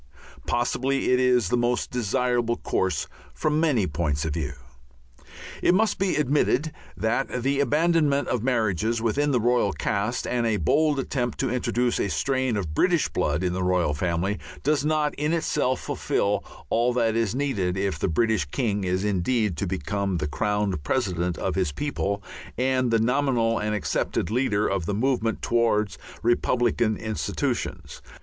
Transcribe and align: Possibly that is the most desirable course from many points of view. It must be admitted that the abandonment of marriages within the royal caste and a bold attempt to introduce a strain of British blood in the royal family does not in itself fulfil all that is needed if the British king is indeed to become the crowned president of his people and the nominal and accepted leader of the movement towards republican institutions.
Possibly 0.47 1.09
that 1.15 1.19
is 1.19 1.49
the 1.49 1.57
most 1.57 1.91
desirable 1.91 2.55
course 2.55 3.07
from 3.35 3.59
many 3.59 3.85
points 3.85 4.25
of 4.25 4.33
view. 4.33 4.53
It 5.61 5.75
must 5.75 5.99
be 5.99 6.15
admitted 6.15 6.71
that 6.97 7.43
the 7.43 7.59
abandonment 7.59 8.27
of 8.27 8.41
marriages 8.41 8.99
within 8.99 9.29
the 9.29 9.39
royal 9.39 9.71
caste 9.73 10.25
and 10.25 10.47
a 10.47 10.57
bold 10.57 10.97
attempt 10.97 11.37
to 11.41 11.51
introduce 11.51 11.99
a 11.99 12.09
strain 12.09 12.57
of 12.57 12.73
British 12.73 13.09
blood 13.09 13.43
in 13.43 13.53
the 13.53 13.61
royal 13.61 13.93
family 13.93 14.39
does 14.63 14.83
not 14.83 15.13
in 15.19 15.33
itself 15.33 15.79
fulfil 15.79 16.43
all 16.71 16.93
that 16.93 17.15
is 17.15 17.35
needed 17.35 17.77
if 17.77 17.99
the 17.99 18.07
British 18.07 18.45
king 18.45 18.83
is 18.83 19.03
indeed 19.05 19.55
to 19.57 19.67
become 19.67 20.17
the 20.17 20.27
crowned 20.27 20.81
president 20.83 21.37
of 21.37 21.53
his 21.53 21.71
people 21.71 22.23
and 22.57 22.89
the 22.89 22.97
nominal 22.97 23.59
and 23.59 23.75
accepted 23.75 24.31
leader 24.31 24.67
of 24.67 24.87
the 24.87 24.95
movement 24.95 25.43
towards 25.43 25.99
republican 26.23 26.97
institutions. 26.97 28.01